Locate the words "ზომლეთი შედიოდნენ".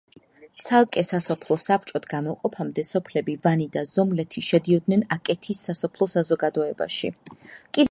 3.91-5.07